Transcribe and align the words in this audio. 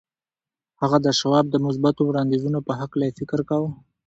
هغه 0.81 0.97
د 1.05 1.07
شواب 1.19 1.45
د 1.49 1.55
مثبتو 1.65 2.01
وړانديزونو 2.05 2.59
په 2.67 2.73
هکله 2.79 3.03
يې 3.07 3.15
فکر 3.19 3.39
کاوه. 3.49 3.69